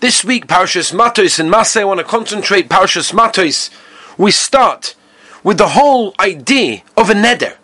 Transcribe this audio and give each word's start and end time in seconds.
This 0.00 0.24
week, 0.24 0.46
Parshas 0.46 0.94
Matos 0.94 1.38
and 1.38 1.52
Massei, 1.52 1.82
I 1.82 1.84
want 1.84 2.00
to 2.00 2.04
concentrate 2.04 2.70
Parshas 2.70 3.12
Matos. 3.12 3.68
We 4.16 4.30
start 4.30 4.94
with 5.44 5.58
the 5.58 5.68
whole 5.68 6.14
idea 6.18 6.84
of 6.96 7.10
a 7.10 7.12
neder. 7.12 7.58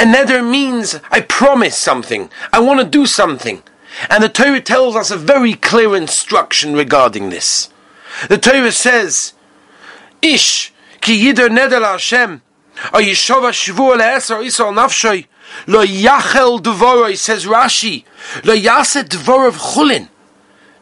A 0.00 0.02
neder 0.02 0.42
means 0.44 0.98
I 1.12 1.20
promise 1.20 1.78
something. 1.78 2.28
I 2.52 2.58
want 2.58 2.80
to 2.80 2.86
do 2.86 3.06
something. 3.06 3.62
And 4.10 4.24
the 4.24 4.28
Torah 4.28 4.60
tells 4.60 4.96
us 4.96 5.12
a 5.12 5.16
very 5.16 5.54
clear 5.54 5.94
instruction 5.94 6.74
regarding 6.74 7.30
this. 7.30 7.70
The 8.28 8.38
Torah 8.38 8.72
says, 8.72 9.34
Ish, 10.20 10.72
ki 11.00 11.32
yider 11.32 11.48
neder 11.56 11.82
Hashem, 11.82 12.42
or 12.92 13.00
yishova 13.00 13.52
shvur 13.52 13.96
le'eser 13.96 14.44
isol 14.44 14.74
nafshoy, 14.74 15.26
lo 15.68 15.86
yachel 15.86 16.60
dvoroi, 16.60 17.16
says 17.16 17.44
Rashi, 17.44 18.02
lo 18.42 18.56
yaset 18.56 19.04
dvor 19.04 19.46
of 19.46 19.54
chulin. 19.54 20.08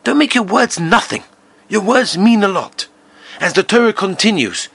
Don't 0.04 0.18
make 0.18 0.34
your 0.34 0.44
words 0.44 0.78
nothing. 0.78 1.24
Your 1.68 1.80
words 1.80 2.16
mean 2.16 2.44
a 2.44 2.48
lot. 2.48 2.86
As 3.40 3.54
the 3.54 3.62
Torah 3.62 3.92
continues. 3.92 4.68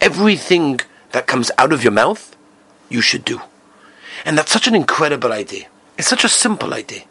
Everything 0.00 0.80
that 1.12 1.26
comes 1.26 1.50
out 1.58 1.72
of 1.72 1.82
your 1.82 1.92
mouth, 1.92 2.36
you 2.88 3.00
should 3.00 3.24
do. 3.24 3.40
And 4.24 4.36
that's 4.36 4.52
such 4.52 4.66
an 4.66 4.74
incredible 4.74 5.32
idea. 5.32 5.68
It's 5.96 6.08
such 6.08 6.24
a 6.24 6.28
simple 6.28 6.74
idea, 6.74 7.04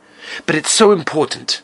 but 0.46 0.56
it's 0.56 0.72
so 0.72 0.92
important. 0.92 1.62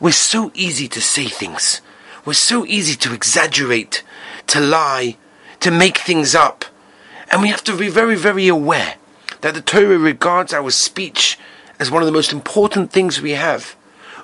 We're 0.00 0.12
so 0.12 0.50
easy 0.54 0.88
to 0.88 1.00
say 1.00 1.26
things. 1.26 1.80
We're 2.24 2.34
so 2.34 2.64
easy 2.66 2.96
to 2.96 3.14
exaggerate, 3.14 4.02
to 4.48 4.60
lie, 4.60 5.16
to 5.60 5.70
make 5.70 5.98
things 5.98 6.34
up. 6.34 6.64
And 7.30 7.42
we 7.42 7.48
have 7.48 7.64
to 7.64 7.76
be 7.76 7.88
very, 7.88 8.16
very 8.16 8.48
aware 8.48 8.94
that 9.40 9.54
the 9.54 9.60
Torah 9.60 9.98
regards 9.98 10.52
our 10.52 10.70
speech 10.70 11.35
as 11.78 11.90
one 11.90 12.02
of 12.02 12.06
the 12.06 12.12
most 12.12 12.32
important 12.32 12.90
things 12.90 13.20
we 13.20 13.32
have. 13.32 13.76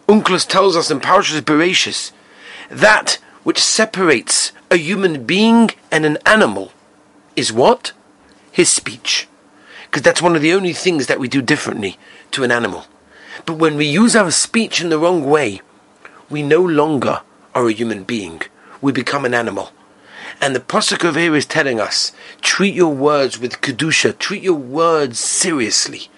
Onkelos 0.09 0.47
tells 0.47 0.77
us 0.77 0.91
in 0.91 1.01
Parashas 1.01 1.41
Bereshis 1.41 2.12
that 2.70 3.19
which 3.42 3.62
separates 3.62 4.53
a 4.70 4.77
human 4.77 5.25
being 5.25 5.70
and 5.91 6.05
an 6.05 6.19
animal 6.25 6.72
is 7.36 7.53
what? 7.53 7.92
His 8.50 8.70
speech. 8.70 9.28
Because 9.84 10.03
that's 10.03 10.22
one 10.22 10.36
of 10.36 10.42
the 10.42 10.55
only 10.55 10.72
things 10.72 11.06
that 11.06 11.20
we 11.20 11.28
do 11.28 11.42
differently 11.42 11.98
to 12.31 12.44
an 12.44 12.50
animal. 12.50 12.86
But 13.44 13.55
when 13.55 13.77
we 13.77 13.87
use 13.87 14.16
our 14.16 14.31
speech 14.31 14.81
in 14.81 14.89
the 14.89 14.98
wrong 14.98 15.25
way, 15.25 15.61
we 16.31 16.42
no 16.42 16.62
longer 16.62 17.20
are 17.55 17.69
a 17.69 17.72
human 17.72 18.05
being. 18.05 18.42
We 18.81 18.92
become 18.92 19.25
an 19.25 19.34
animal. 19.34 19.70
And 20.41 20.56
the 20.56 20.61
Pasuk 20.61 21.05
over 21.05 21.20
here 21.20 21.37
is 21.37 21.47
telling 21.47 21.78
us, 21.78 22.12
treat 22.41 22.75
your 22.75 22.94
words 22.94 23.39
with 23.39 23.61
Kedusha, 23.61 24.19
treat 24.19 24.42
your 24.42 24.55
words 24.55 25.19
seriously. 25.19 26.09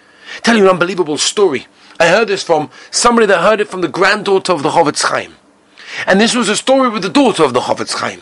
Tell 0.42 0.56
you 0.56 0.64
an 0.64 0.70
unbelievable 0.70 1.18
story. 1.18 1.66
I 2.00 2.08
heard 2.08 2.28
this 2.28 2.42
from 2.42 2.70
somebody 2.90 3.26
that 3.26 3.40
heard 3.40 3.60
it 3.60 3.68
from 3.68 3.80
the 3.80 3.88
granddaughter 3.88 4.52
of 4.52 4.62
the 4.62 4.70
Chofetz 4.70 5.02
Chaim. 5.02 5.36
And 6.06 6.20
this 6.20 6.34
was 6.34 6.48
a 6.48 6.56
story 6.56 6.88
with 6.88 7.02
the 7.02 7.08
daughter 7.08 7.44
of 7.44 7.54
the 7.54 7.60
Chofetz 7.60 7.94
Chaim. 7.94 8.20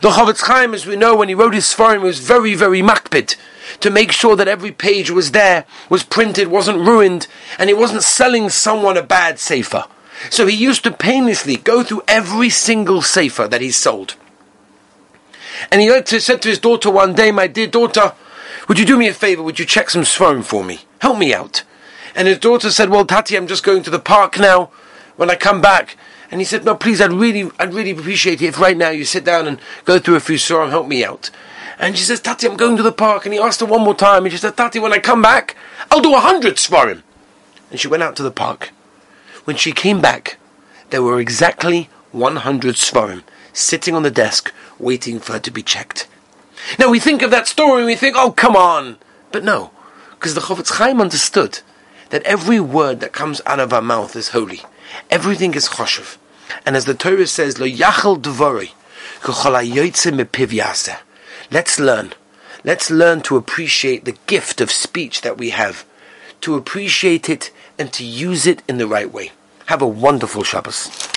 The 0.00 0.10
Chofetz 0.10 0.42
Chaim, 0.42 0.72
as 0.72 0.86
we 0.86 0.96
know, 0.96 1.14
when 1.14 1.28
he 1.28 1.34
wrote 1.34 1.54
his 1.54 1.66
Sfarim, 1.66 2.02
was 2.02 2.20
very, 2.20 2.54
very 2.54 2.80
makpid 2.80 3.36
to 3.80 3.90
make 3.90 4.12
sure 4.12 4.36
that 4.36 4.48
every 4.48 4.72
page 4.72 5.10
was 5.10 5.32
there, 5.32 5.66
was 5.90 6.02
printed, 6.02 6.48
wasn't 6.48 6.78
ruined, 6.78 7.26
and 7.58 7.68
he 7.68 7.74
wasn't 7.74 8.02
selling 8.02 8.48
someone 8.48 8.96
a 8.96 9.02
bad 9.02 9.38
sefer. 9.38 9.84
So 10.30 10.46
he 10.46 10.56
used 10.56 10.84
to 10.84 10.90
painlessly 10.90 11.56
go 11.56 11.82
through 11.82 12.02
every 12.08 12.48
single 12.48 13.02
sefer 13.02 13.48
that 13.48 13.60
he 13.60 13.70
sold. 13.70 14.14
And 15.70 15.80
he 15.80 15.88
said 16.20 16.42
to 16.42 16.48
his 16.48 16.58
daughter 16.58 16.90
one 16.90 17.14
day, 17.14 17.30
My 17.30 17.46
dear 17.46 17.66
daughter, 17.66 18.14
would 18.68 18.78
you 18.78 18.84
do 18.84 18.96
me 18.96 19.08
a 19.08 19.14
favor? 19.14 19.42
Would 19.42 19.58
you 19.58 19.64
check 19.64 19.90
some 19.90 20.02
Sfarim 20.02 20.44
for 20.44 20.64
me? 20.64 20.80
Help 21.00 21.18
me 21.18 21.34
out. 21.34 21.62
And 22.14 22.28
his 22.28 22.38
daughter 22.38 22.70
said, 22.70 22.90
Well, 22.90 23.04
Tati, 23.04 23.36
I'm 23.36 23.46
just 23.46 23.64
going 23.64 23.82
to 23.82 23.90
the 23.90 23.98
park 23.98 24.38
now. 24.38 24.70
When 25.16 25.30
I 25.30 25.36
come 25.36 25.60
back, 25.60 25.96
and 26.30 26.40
he 26.40 26.44
said, 26.44 26.64
No, 26.64 26.74
please, 26.74 27.00
I'd 27.00 27.12
really, 27.12 27.50
I'd 27.58 27.74
really 27.74 27.90
appreciate 27.90 28.42
it 28.42 28.46
if 28.46 28.60
right 28.60 28.76
now 28.76 28.90
you 28.90 29.04
sit 29.04 29.24
down 29.24 29.46
and 29.46 29.60
go 29.84 29.98
through 29.98 30.16
a 30.16 30.20
few 30.20 30.38
surah 30.38 30.68
help 30.68 30.88
me 30.88 31.04
out. 31.04 31.30
And 31.78 31.98
she 31.98 32.04
says, 32.04 32.20
Tati, 32.20 32.46
I'm 32.46 32.56
going 32.56 32.76
to 32.76 32.82
the 32.82 32.92
park. 32.92 33.24
And 33.24 33.34
he 33.34 33.40
asked 33.40 33.60
her 33.60 33.66
one 33.66 33.82
more 33.82 33.94
time, 33.94 34.24
and 34.24 34.32
she 34.32 34.38
said, 34.38 34.56
Tati, 34.56 34.78
when 34.78 34.92
I 34.92 34.98
come 34.98 35.22
back, 35.22 35.56
I'll 35.90 36.00
do 36.00 36.14
a 36.14 36.20
hundred 36.20 36.56
sfarim. 36.56 37.02
And 37.70 37.80
she 37.80 37.88
went 37.88 38.02
out 38.02 38.16
to 38.16 38.22
the 38.22 38.30
park. 38.30 38.70
When 39.44 39.56
she 39.56 39.72
came 39.72 40.00
back, 40.00 40.38
there 40.90 41.02
were 41.02 41.20
exactly 41.20 41.90
100 42.12 42.76
sfarim 42.76 43.24
sitting 43.52 43.94
on 43.94 44.02
the 44.02 44.10
desk, 44.10 44.52
waiting 44.78 45.20
for 45.20 45.34
her 45.34 45.40
to 45.40 45.50
be 45.50 45.62
checked. 45.62 46.08
Now 46.78 46.90
we 46.90 46.98
think 46.98 47.22
of 47.22 47.30
that 47.30 47.48
story 47.48 47.78
and 47.78 47.86
we 47.86 47.94
think, 47.96 48.16
oh, 48.16 48.32
come 48.32 48.56
on. 48.56 48.98
But 49.32 49.44
no, 49.44 49.70
because 50.10 50.34
the 50.34 50.40
Chofetz 50.40 50.72
Chaim 50.72 51.00
understood 51.00 51.60
that 52.10 52.22
every 52.22 52.60
word 52.60 53.00
that 53.00 53.12
comes 53.12 53.40
out 53.46 53.60
of 53.60 53.72
our 53.72 53.82
mouth 53.82 54.16
is 54.16 54.28
holy. 54.28 54.60
Everything 55.10 55.54
is 55.54 55.68
choshev. 55.68 56.16
And 56.64 56.76
as 56.76 56.84
the 56.84 56.94
Torah 56.94 57.26
says, 57.26 57.58
lo 57.58 57.66
yachal 57.66 58.20
Let's 61.50 61.80
learn. 61.80 62.12
Let's 62.64 62.90
learn 62.90 63.20
to 63.22 63.36
appreciate 63.36 64.04
the 64.04 64.16
gift 64.26 64.60
of 64.60 64.70
speech 64.70 65.20
that 65.22 65.36
we 65.38 65.50
have, 65.50 65.84
to 66.40 66.54
appreciate 66.54 67.28
it 67.28 67.50
and 67.78 67.92
to 67.92 68.04
use 68.04 68.46
it 68.46 68.62
in 68.68 68.78
the 68.78 68.86
right 68.86 69.12
way. 69.12 69.32
Have 69.66 69.82
a 69.82 69.86
wonderful 69.86 70.44
Shabbos. 70.44 71.08